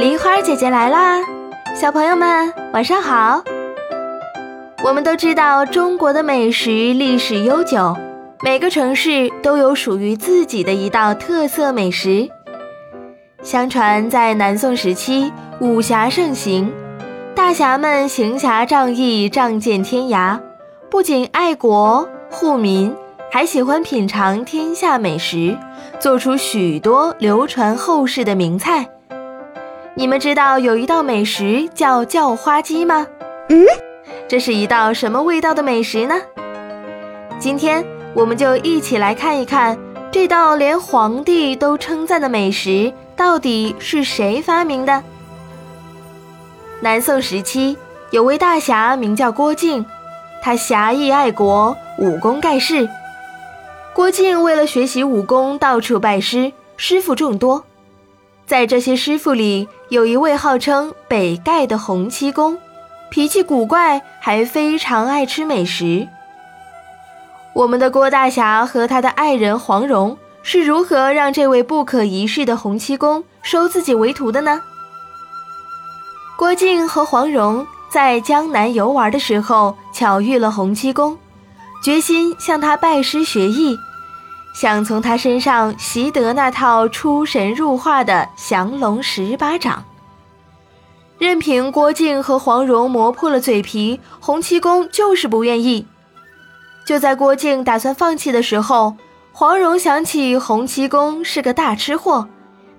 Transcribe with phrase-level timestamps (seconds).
[0.00, 1.20] 梨花姐姐来啦，
[1.76, 3.44] 小朋友们晚上好。
[4.82, 7.94] 我们都知道中国的美食历史悠久，
[8.42, 12.30] 每个城市都有属于自己的一道特色美食。
[13.42, 15.30] 相传在南宋时期，
[15.60, 16.72] 武侠盛行，
[17.34, 20.40] 大侠们行侠仗义，仗剑天涯，
[20.88, 22.96] 不仅爱国护民，
[23.30, 25.58] 还喜欢品尝天下美食，
[25.98, 28.88] 做出许多流传后世的名菜。
[30.00, 33.06] 你们知道有一道美食叫叫花鸡吗？
[33.50, 33.66] 嗯，
[34.26, 36.14] 这是一道什么味道的美食呢？
[37.38, 39.78] 今天我们就一起来看一看
[40.10, 45.04] 这道连皇帝都称赞的美食到底是谁发明的。
[46.80, 47.76] 南宋时期
[48.10, 49.84] 有位大侠名叫郭靖，
[50.42, 52.88] 他侠义爱国，武功盖世。
[53.92, 57.66] 郭靖为了学习武功，到处拜师，师傅众多。
[58.50, 62.58] 在这些师傅里，有一位号称北丐的洪七公，
[63.08, 66.08] 脾气古怪，还非常爱吃美食。
[67.54, 74.60] 我们的郭大侠和他的爱人黄蓉是如何让这位不可一世的洪七公收自己为徒的呢？
[76.36, 81.16] 郭靖和黄蓉在江南游玩的时候，巧遇了洪七公，
[81.84, 83.78] 决心向他拜师学艺。
[84.52, 89.84] 想从他身上习得那套出神入化的降龙十八掌。
[91.18, 95.86] 任凭郭靖和黄蓉磨破了嘴皮，洪七公就是不愿意。
[96.86, 98.96] 就在郭靖打算放弃的时候，
[99.32, 102.26] 黄蓉想起洪七公是个大吃货，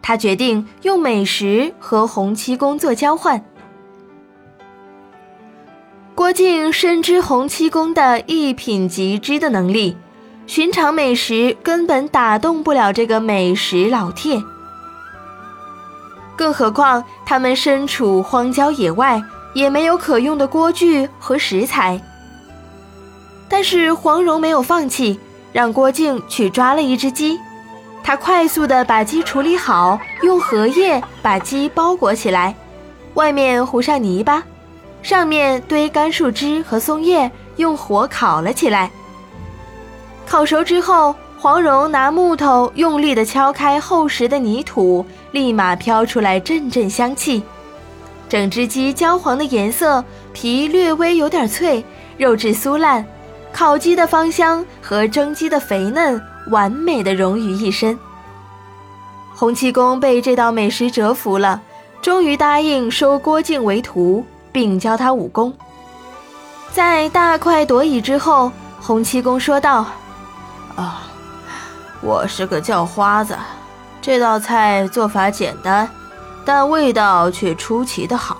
[0.02, 3.44] 他决定用美食和洪七公做交换。
[6.14, 9.96] 郭靖深知洪七公的一品即知的能力。
[10.52, 14.44] 寻常美食根本打动不了这个美食老铁，
[16.36, 22.02] 更何况他们身处荒郊野外，也没有可用的锅具和食材。
[23.48, 25.18] 但是黄蓉没有放弃，
[25.54, 27.40] 让郭靖去抓了一只鸡。
[28.04, 32.54] 他快速地把鸡处理好，用荷叶把鸡包裹起来，
[33.14, 34.44] 外面糊上泥巴，
[35.02, 38.92] 上面堆干树枝和松叶，用火烤了起来。
[40.32, 47.44] 烤熟之后，黄蓉拿木头用力地敲开厚实的泥土，立马飘出来阵阵香气。
[48.30, 51.84] 整只鸡焦黄的颜色，皮略微有点脆，
[52.16, 53.06] 肉质酥烂，
[53.52, 58.00] 烤鸡的芳香和蒸鸡的肥嫩，完美的融于一身。
[59.36, 61.62] 洪七公被这道美食折服了，
[62.02, 65.54] 终于答应收郭靖为徒，并教他武功。
[66.72, 68.50] 在大快朵颐之后，
[68.80, 69.86] 洪七公说道。
[70.76, 71.04] 啊，
[72.02, 73.38] 我是个叫花子，
[74.02, 75.90] 这道菜做法简单，
[76.46, 78.38] 但味道却出奇的好，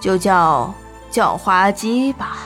[0.00, 0.72] 就叫
[1.10, 2.36] 叫花鸡吧。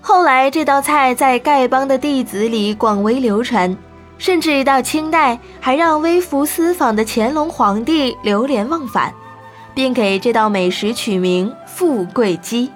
[0.00, 3.76] 后来这道菜在丐帮的弟子里广为流传，
[4.18, 9.12] 甚至到清代还让微服私访的乾隆皇帝流连忘返，
[9.74, 12.70] 并给这道美食取名“富贵鸡”。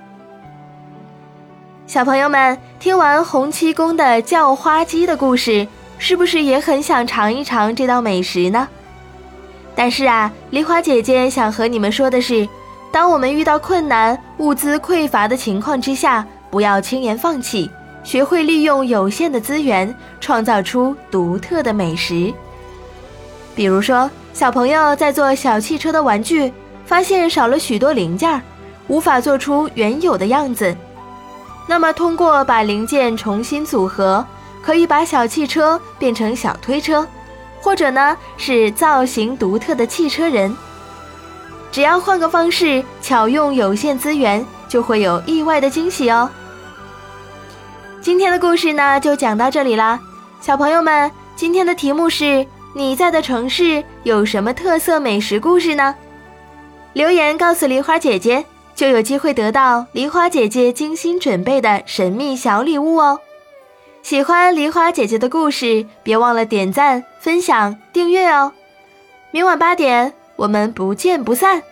[1.90, 5.66] 小朋友们听完洪七公的叫花鸡的故事，
[5.98, 8.68] 是不是也很想尝一尝这道美食呢？
[9.74, 12.48] 但是啊，梨花姐姐想和你们说的是，
[12.92, 17.68] 当我们遇到困难、物资匮乏的情况之下，不要轻言放弃，
[18.04, 22.32] 学会利用有限的资源，创造出独特的美食。
[23.52, 26.52] 比如说，小朋友在做小汽车的玩具，
[26.86, 28.40] 发现少了许多零件，
[28.86, 30.72] 无法做出原有的样子。
[31.70, 34.26] 那么，通过把零件重新组合，
[34.60, 37.06] 可以把小汽车变成小推车，
[37.60, 40.52] 或者呢是造型独特的汽车人。
[41.70, 46.28] 只要换个方式，巧用有限资源，就会有意外的惊喜哦。
[48.00, 50.00] 今天的故事呢，就讲到这里啦，
[50.40, 52.44] 小朋友们，今天的题目是：
[52.74, 55.94] 你在的城市有什么特色美食故事呢？
[56.94, 58.44] 留言告诉梨花姐姐。
[58.80, 63.20] 就有机会得到梨花姐姐精心准备的神秘小礼物哦！
[64.02, 68.54] 喜欢梨花姐姐的故事，别忘了点赞、分享、订阅哦！
[69.32, 71.62] 明晚八点，我们不见不散。